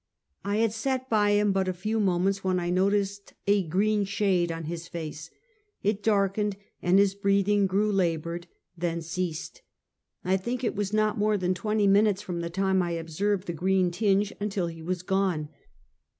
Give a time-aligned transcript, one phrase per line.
[0.43, 4.51] I had sat by him but a few moments when I noticed a green shade
[4.51, 5.29] on his face.
[5.83, 9.61] It darkened, and his breath ing grew labored— then ceased.
[10.25, 13.53] I think it was not more than twenty minutes from the time I observed the
[13.53, 15.49] green tinge until he was gone.